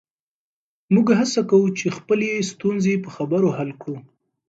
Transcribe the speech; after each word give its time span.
موږ 0.93 1.07
هڅه 1.19 1.41
کوو 1.49 1.67
چې 1.79 1.95
خپلې 1.97 2.29
ستونزې 2.51 2.93
په 3.03 3.09
خبرو 3.15 3.49
حل 3.57 3.69
کړو. 3.81 3.97